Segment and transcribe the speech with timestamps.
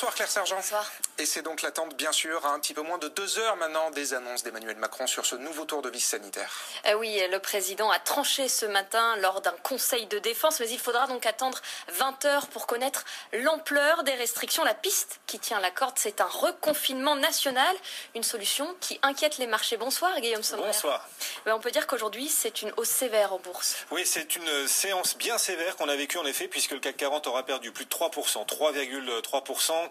[0.00, 1.07] Bonsoir Claire Sergent.
[1.20, 3.90] Et c'est donc l'attente, bien sûr, à un petit peu moins de deux heures maintenant
[3.90, 6.54] des annonces d'Emmanuel Macron sur ce nouveau tour de vis sanitaire.
[6.86, 10.78] Euh, oui, le président a tranché ce matin lors d'un conseil de défense, mais il
[10.78, 14.62] faudra donc attendre 20 heures pour connaître l'ampleur des restrictions.
[14.62, 17.74] La piste qui tient la corde, c'est un reconfinement national,
[18.14, 19.76] une solution qui inquiète les marchés.
[19.76, 20.66] Bonsoir Guillaume Sommer.
[20.66, 21.08] Bonsoir.
[21.46, 23.74] Mais on peut dire qu'aujourd'hui, c'est une hausse sévère en bourse.
[23.90, 27.26] Oui, c'est une séance bien sévère qu'on a vécue en effet, puisque le CAC 40
[27.26, 29.90] aura perdu plus de 3%, 3,3%,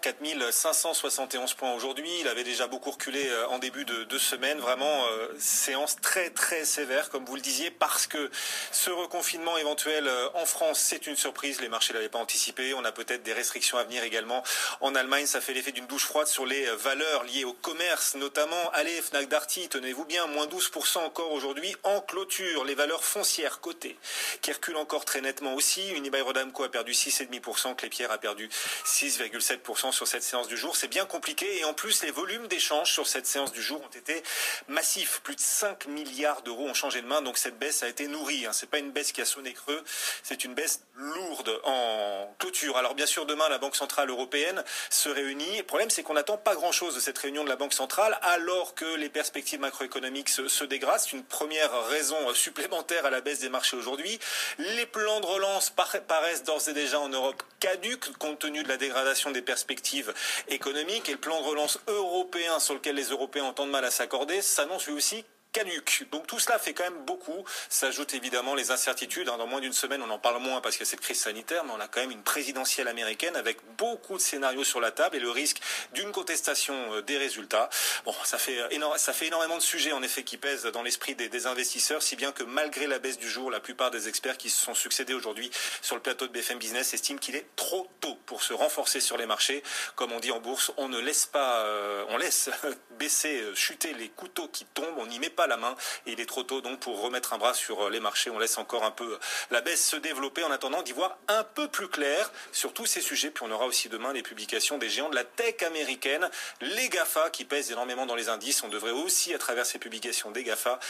[1.18, 2.08] 4571 points aujourd'hui.
[2.20, 4.58] Il avait déjà beaucoup reculé euh, en début de, de semaine.
[4.58, 8.30] Vraiment, euh, séance très très sévère, comme vous le disiez, parce que
[8.70, 11.60] ce reconfinement éventuel euh, en France, c'est une surprise.
[11.60, 12.72] Les marchés ne l'avaient pas anticipé.
[12.74, 14.44] On a peut-être des restrictions à venir également.
[14.80, 18.70] En Allemagne, ça fait l'effet d'une douche froide sur les valeurs liées au commerce, notamment.
[18.74, 22.64] Allez, Fnac Darty, tenez-vous bien, moins 12% encore aujourd'hui en clôture.
[22.64, 23.98] Les valeurs foncières cotées,
[24.40, 25.90] qui reculent encore très nettement aussi.
[25.90, 28.48] Unibail Rodamco a perdu 6,5%, Clépierre a perdu
[28.84, 30.76] 6,7% sur cette séance du jour.
[30.76, 33.98] C'est bien compliqué et en plus les volumes d'échanges sur cette séance du jour ont
[33.98, 34.22] été
[34.68, 35.20] massifs.
[35.24, 38.46] Plus de 5 milliards d'euros ont changé de main, donc cette baisse a été nourrie.
[38.46, 38.52] Hein.
[38.52, 39.82] C'est pas une baisse qui a sonné creux,
[40.22, 42.76] c'est une baisse lourde en clôture.
[42.76, 45.58] Alors bien sûr demain la Banque centrale européenne se réunit.
[45.58, 48.74] Le problème c'est qu'on n'attend pas grand-chose de cette réunion de la Banque centrale alors
[48.74, 50.64] que les perspectives macroéconomiques se, se.
[50.98, 54.18] C'est une première raison supplémentaire à la baisse des marchés aujourd'hui.
[54.58, 58.76] Les plans de relance paraissent d'ores et déjà en Europe caduques compte tenu de la
[58.76, 60.12] dégradation des perspectives
[60.48, 63.84] économiques et le plan de relance européen sur lequel les Européens ont tant de mal
[63.84, 66.06] à s'accorder s'annonce lui aussi caduque.
[66.10, 67.44] Donc tout cela fait quand même beaucoup.
[67.68, 69.26] S'ajoutent évidemment les incertitudes.
[69.26, 71.64] Dans moins d'une semaine, on en parle moins parce qu'il y a cette crise sanitaire,
[71.64, 75.16] mais on a quand même une présidentielle américaine avec beaucoup de scénarios sur la table
[75.16, 75.60] et le risque
[75.94, 77.68] d'une contestation euh, des résultats.
[78.04, 78.58] Bon, ça fait,
[78.96, 82.32] ça fait énormément de sujets en effet qui pèsent dans l'esprit des, investisseurs, si bien
[82.32, 85.50] que malgré la baisse du jour, la plupart des experts qui se sont succédés aujourd'hui
[85.82, 89.16] sur le plateau de BFM Business estiment qu'il est trop tôt pour se renforcer sur
[89.16, 89.62] les marchés.
[89.94, 92.50] Comme on dit en bourse, on ne laisse pas, euh, on laisse
[92.98, 96.20] baisser, euh, chuter les couteaux qui tombent, on n'y met pas la main et il
[96.20, 98.28] est trop tôt donc pour remettre un bras sur les marchés.
[98.28, 99.20] On laisse encore un peu
[99.52, 103.00] la baisse se développer en attendant d'y voir un peu plus clair sur tous ces
[103.00, 103.30] sujets.
[103.30, 106.28] Puis on aura aussi demain les publications des géants de la tech américaine,
[106.60, 108.64] les GAFA qui pèsent énormément dans les indices.
[108.64, 110.80] On devrait aussi à travers ces publications des GAFA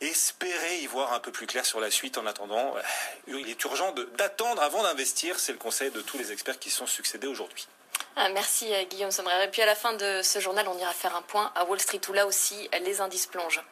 [0.00, 2.18] espérer y voir un peu plus clair sur la suite.
[2.18, 2.80] En attendant, euh,
[3.28, 5.38] il est urgent d'attendre avant d'investir.
[5.38, 7.68] C'est le conseil de tous les experts qui sont succédés aujourd'hui.
[8.14, 9.44] Ah, merci euh, Guillaume Sommerer.
[9.44, 11.80] Et puis à la fin de ce journal, on ira faire un point à Wall
[11.80, 13.62] Street où là aussi les indices plongent.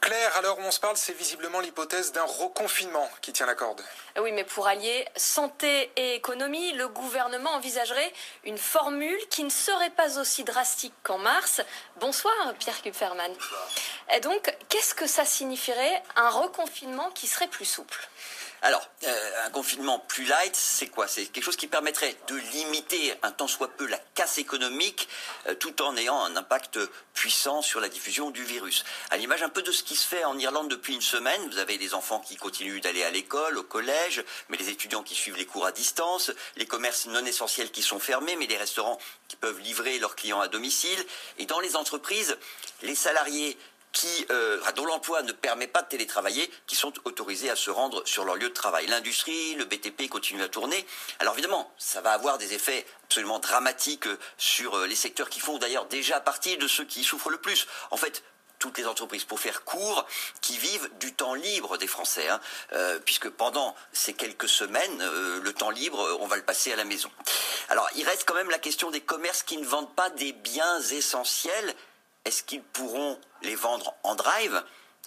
[0.00, 3.82] Claire, alors où on se parle, c'est visiblement l'hypothèse d'un reconfinement qui tient la corde.
[4.20, 8.12] Oui, mais pour allier santé et économie, le gouvernement envisagerait
[8.44, 11.60] une formule qui ne serait pas aussi drastique qu'en mars.
[11.96, 13.32] Bonsoir Pierre Kupferman.
[14.14, 18.08] Et donc, qu'est-ce que ça signifierait un reconfinement qui serait plus souple?
[18.62, 21.06] Alors, euh, un confinement plus light, c'est quoi?
[21.06, 25.08] C'est quelque chose qui permettrait de limiter un tant soit peu la casse économique
[25.46, 26.78] euh, tout en ayant un impact
[27.12, 28.84] puissant sur la diffusion du virus.
[29.10, 31.58] À l'image un peu de ce qui se fait en Irlande depuis une semaine, vous
[31.58, 35.36] avez des enfants qui continuent d'aller à l'école, au collège, mais les étudiants qui suivent
[35.36, 38.98] les cours à distance, les commerces non essentiels qui sont fermés, mais les restaurants
[39.28, 41.04] qui peuvent livrer leurs clients à domicile.
[41.38, 42.36] Et dans les entreprises,
[42.82, 43.58] les salariés
[43.92, 48.02] qui, euh, dont l'emploi ne permet pas de télétravailler, qui sont autorisés à se rendre
[48.06, 48.86] sur leur lieu de travail.
[48.86, 50.86] L'industrie, le BTP continuent à tourner.
[51.18, 55.86] Alors évidemment, ça va avoir des effets absolument dramatiques sur les secteurs qui font d'ailleurs
[55.86, 57.66] déjà partie de ceux qui souffrent le plus.
[57.90, 58.22] En fait,
[58.58, 60.06] toutes les entreprises, pour faire court,
[60.40, 62.40] qui vivent du temps libre des Français, hein.
[62.72, 66.76] euh, puisque pendant ces quelques semaines, euh, le temps libre, on va le passer à
[66.76, 67.10] la maison.
[67.68, 70.80] Alors, il reste quand même la question des commerces qui ne vendent pas des biens
[70.80, 71.74] essentiels.
[72.26, 74.62] Est-ce qu'ils pourront les vendre en drive?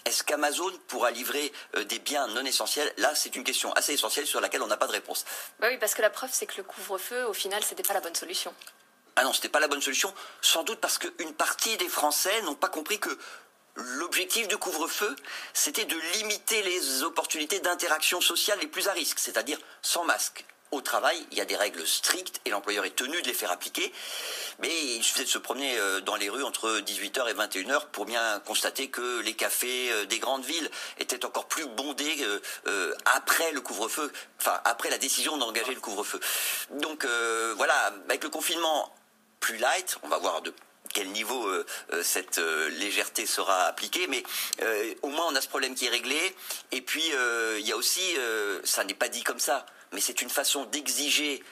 [0.06, 2.92] Est-ce qu'Amazon pourra livrer euh, des biens non essentiels?
[2.95, 5.25] Là, c'est une question assez essentielle sur laquelle on n'a pas de réponse.
[5.60, 8.00] Bah oui, parce que la preuve, c'est que le couvre-feu, au final, c'était pas la
[8.00, 8.56] bonne solution.
[9.18, 12.56] Ah non, c'était pas la bonne solution, sans doute parce qu'une partie des Français n'ont
[12.56, 13.10] pas compris que
[13.75, 15.13] l'objectif du couvre-feu,
[15.54, 20.45] c'était de limiter les opportunités d'interaction sociale les plus à risque, c'est-à-dire sans masque.
[20.71, 23.51] Au travail, il y a des règles strictes et l'employeur est tenu de les faire
[23.51, 23.92] appliquer.
[24.60, 28.06] Mais il suffisait de se promener euh, dans les rues entre 18h et 21h pour
[28.06, 30.69] bien constater que les cafés euh, des grandes villes
[31.00, 32.24] étaient encore plus bondés
[32.68, 36.19] euh, après le couvre-feu, enfin après la décision d'engager le couvre-feu.
[36.72, 37.06] Donc
[37.56, 38.94] voilà, avec le confinement
[39.39, 40.54] plus light, on va voir de
[40.94, 44.24] quel niveau euh, euh, cette euh, légèreté sera appliquée, mais
[45.01, 46.36] au moins on a ce problème qui est réglé.
[46.71, 47.03] Et puis
[47.57, 48.01] il y a aussi,
[48.63, 51.44] ça n'est pas dit comme ça, mais c'est une façon d'exiger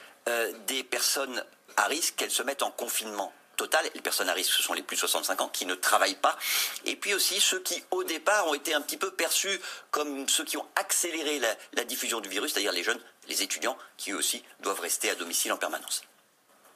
[0.66, 1.44] des personnes
[1.76, 3.84] à risque qu'elles se mettent en confinement total.
[3.94, 6.36] Les personnes à risque, ce sont les plus de 65 ans qui ne travaillent pas.
[6.84, 10.44] Et puis aussi ceux qui, au départ, ont été un petit peu perçus comme ceux
[10.44, 14.16] qui ont accéléré la, la diffusion du virus, c'est-à-dire les jeunes, les étudiants, qui eux
[14.16, 16.02] aussi doivent rester à domicile en permanence.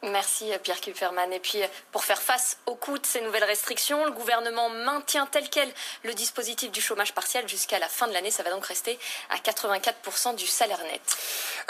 [0.03, 1.33] Merci Pierre Kupferman.
[1.33, 1.61] Et puis,
[1.93, 5.73] pour faire face au coût de ces nouvelles restrictions, le gouvernement maintient tel quel
[6.03, 8.33] le dispositif du chômage partiel jusqu'à la fin de l'année.
[8.33, 8.99] Ça va donc rester
[9.31, 11.17] à 84% du salaire net.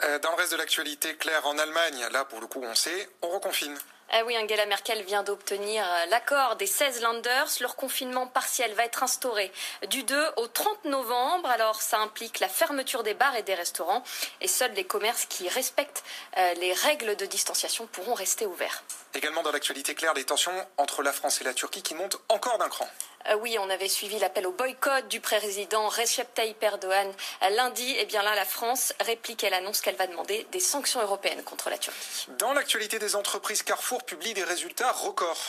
[0.04, 3.08] Euh, dans le reste de l'actualité, Claire, en Allemagne, là pour le coup on sait,
[3.20, 3.76] on reconfine.
[4.14, 7.48] Ah oui, Angela Merkel vient d'obtenir euh, l'accord des 16 Landers.
[7.62, 9.50] Leur confinement partiel va être instauré
[9.88, 11.48] du 2 au 30 novembre.
[11.48, 14.04] Alors, ça implique la fermeture des bars et des restaurants.
[14.42, 16.04] Et seuls les commerces qui respectent
[16.36, 18.84] euh, les règles de distanciation pourront rester ouverts.
[19.14, 22.58] Également dans l'actualité claire, les tensions entre la France et la Turquie qui montent encore
[22.58, 22.88] d'un cran.
[23.28, 27.10] Euh, oui, on avait suivi l'appel au boycott du président Recep Tayyip Erdogan
[27.50, 27.90] lundi.
[27.92, 31.42] Et eh bien là, la France réplique, elle annonce qu'elle va demander des sanctions européennes
[31.44, 32.26] contre la Turquie.
[32.38, 35.40] Dans l'actualité des entreprises, Carrefour publie des résultats records.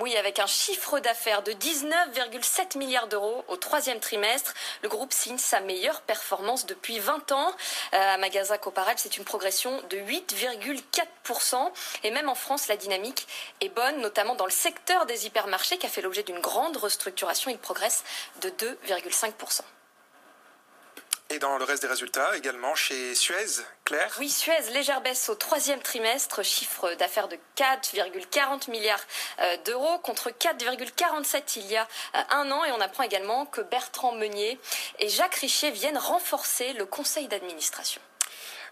[0.00, 5.38] Oui, avec un chiffre d'affaires de 19,7 milliards d'euros au troisième trimestre, le groupe signe
[5.38, 7.52] sa meilleure performance depuis 20 ans.
[7.94, 11.70] Euh, à Magasin comparable, c'est une progression de 8,4%.
[12.02, 13.26] Et même en France, la dynamique
[13.60, 17.13] est bonne, notamment dans le secteur des hypermarchés qui a fait l'objet d'une grande restructuration
[17.48, 18.04] il progresse
[18.40, 19.62] de 2,5%.
[21.30, 24.14] Et dans le reste des résultats, également chez Suez, Claire?
[24.18, 29.00] Oui, Suez, légère baisse au troisième trimestre, chiffre d'affaires de 4,40 milliards
[29.40, 32.64] euh, d'euros contre 4,47 il y a euh, un an.
[32.64, 34.60] Et on apprend également que Bertrand Meunier
[34.98, 38.02] et Jacques Richier viennent renforcer le conseil d'administration.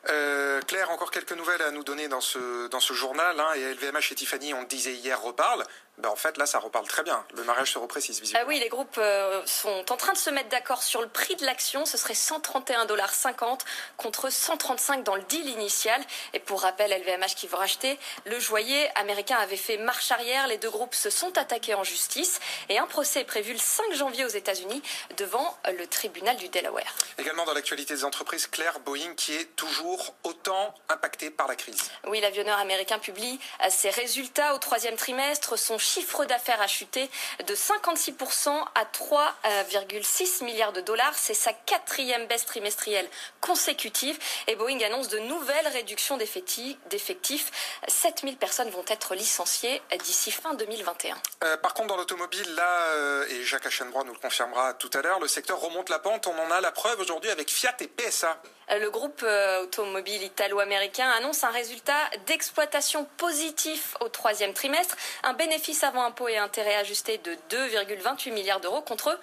[0.08, 3.38] Euh, Claire, encore quelques nouvelles à nous donner dans ce, dans ce journal.
[3.38, 5.64] Hein, et LVMH et Tiffany, on disait hier, reparlent.
[6.02, 7.24] Ben, en fait, là, ça reparle très bien.
[7.36, 8.44] Le mariage se reprécise visiblement.
[8.44, 11.36] Ah oui, les groupes euh, sont en train de se mettre d'accord sur le prix
[11.36, 11.86] de l'action.
[11.86, 13.60] Ce serait 131,50$
[13.96, 16.02] contre 135 dans le deal initial.
[16.32, 20.48] Et pour rappel, LVMH qui veut racheter le joaillier américain avait fait marche arrière.
[20.48, 23.92] Les deux groupes se sont attaqués en justice et un procès est prévu le 5
[23.92, 24.82] janvier aux États-Unis
[25.18, 26.96] devant le tribunal du Delaware.
[27.16, 31.92] Également dans l'actualité des entreprises, Claire Boeing qui est toujours autant impacté par la crise.
[32.08, 35.56] Oui, l'avionneur américain publie euh, ses résultats au troisième trimestre.
[35.56, 35.91] Son chiffre
[36.26, 37.10] d'affaires a chuté
[37.46, 41.14] de 56% à 3,6 milliards de dollars.
[41.16, 43.08] C'est sa quatrième baisse trimestrielle
[43.40, 44.18] consécutive.
[44.46, 47.50] Et Boeing annonce de nouvelles réductions d'effectifs.
[47.88, 51.16] 7000 personnes vont être licenciées d'ici fin 2021.
[51.44, 55.02] Euh, par contre, dans l'automobile, là, euh, et Jacques Aschenbrois nous le confirmera tout à
[55.02, 56.26] l'heure, le secteur remonte la pente.
[56.26, 58.40] On en a la preuve aujourd'hui avec Fiat et PSA.
[58.80, 65.84] Le groupe euh, automobile italo-américain annonce un résultat d'exploitation positif au troisième trimestre, un bénéfice
[65.84, 69.18] avant impôts et intérêts ajusté de 2,28 milliards d'euros contre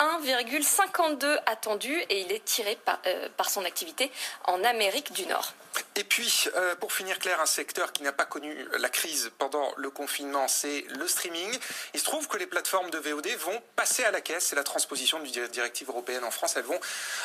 [0.00, 2.76] 1,52 attendu et il est tiré
[3.06, 4.10] euh, par, son activité
[4.46, 5.52] en Amérique du Nord.
[5.96, 9.72] Et puis, euh, pour finir, Claire, un secteur qui n'a pas connu la crise pendant
[9.76, 11.58] le confinement, c'est le streaming.
[11.94, 14.46] Il se trouve que les plateformes de VOD vont passer à la caisse.
[14.46, 16.54] C'est la transposition du directive européenne en France.
[16.56, 16.80] Elles vont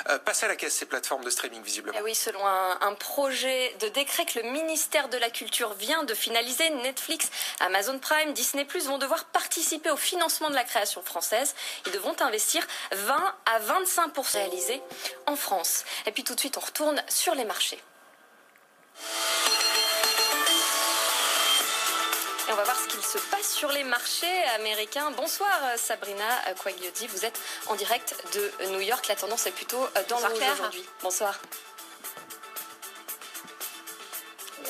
[0.10, 1.98] euh, passer à la caisse, ces plateformes de streaming, visiblement.
[2.00, 6.04] Eh oui, selon un, un, projet de décret que le ministère de la Culture vient
[6.04, 7.30] de finaliser, Netflix,
[7.60, 11.56] Amazon Prime, Disney Plus vont devoir participer au financement de la création française.
[11.86, 14.82] Ils devront investir 20 à 25 réalisés
[15.26, 15.86] en France.
[16.06, 17.80] Et puis tout de suite, on retourne sur les marchés.
[22.48, 25.12] Et on va voir ce qu'il se passe sur les marchés américains.
[25.12, 26.28] Bonsoir Sabrina
[26.62, 29.08] Quagliotti, vous êtes en direct de New York.
[29.08, 30.84] La tendance est plutôt dans le rouge aujourd'hui.
[31.02, 31.40] Bonsoir.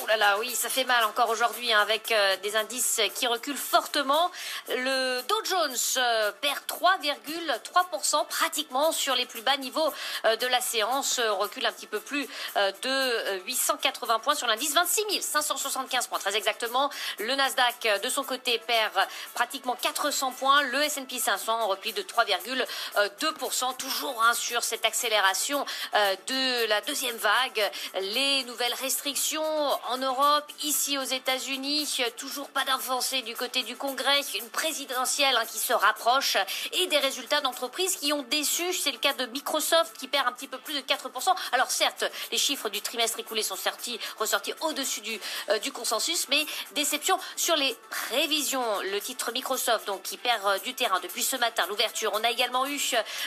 [0.04, 3.26] Oh là là, oui, ça fait mal encore aujourd'hui hein, avec euh, des indices qui
[3.26, 4.30] reculent fortement.
[4.68, 9.90] Le Dow Jones euh, perd 3,3% pratiquement sur les plus bas niveaux
[10.26, 15.22] euh, de la séance, recule un petit peu plus de 880 points sur l'indice, 26
[15.22, 16.90] 575 points très exactement.
[17.18, 18.92] Le Nasdaq de son côté perd
[19.32, 20.62] pratiquement 400 points.
[20.64, 27.70] Le S&P 500 repli de 3,2%, toujours hein, sur cette accélération de la deuxième vague.
[28.00, 29.44] Les nouvelles restrictions
[29.88, 35.44] en Europe, ici aux États-Unis, toujours pas d'avancée du côté du Congrès, une présidentielle hein,
[35.46, 36.36] qui se rapproche
[36.72, 38.72] et des résultats d'entreprises qui ont déçu.
[38.72, 41.34] C'est le cas de Microsoft qui perd un petit peu plus de 4%.
[41.52, 45.20] Alors certes, les chiffres du trimestre écoulé sont sortis, ressortis au-dessus du,
[45.50, 48.64] euh, du consensus, mais déception sur les prévisions.
[48.90, 52.10] Le titre Microsoft, donc, qui perd euh, du terrain depuis ce matin, l'ouverture.
[52.14, 52.80] On a également eu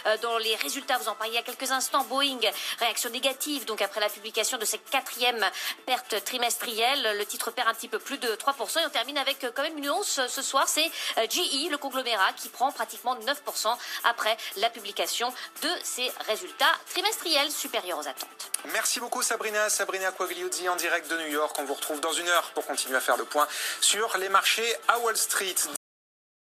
[0.06, 2.40] euh, dans les résultats, vous en parliez il y a quelques instants, Boeing,
[2.80, 5.46] réaction négative, donc après la publication de cette quatrième
[5.86, 8.82] perte trimestrielle le titre perd un petit peu plus de 3%.
[8.82, 10.68] Et on termine avec euh, quand même une hausse euh, ce soir.
[10.68, 10.86] C'est
[11.18, 15.30] euh, GE, le conglomérat, qui prend pratiquement 9% après la publication
[15.64, 18.52] de ses résultats trimestriels supérieurs aux attentes.
[18.72, 19.70] Merci beaucoup Sabrina.
[19.70, 21.56] Sabrina Quagliozzi en direct de New York.
[21.60, 23.48] On vous retrouve dans une heure pour continuer à faire le point
[23.82, 25.56] sur les marchés à Wall Street.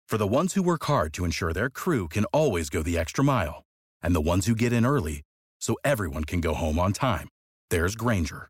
[0.07, 3.23] For the ones who work hard to ensure their crew can always go the extra
[3.23, 3.63] mile,
[4.01, 5.23] and the ones who get in early
[5.59, 7.27] so everyone can go home on time,
[7.69, 8.49] there's Granger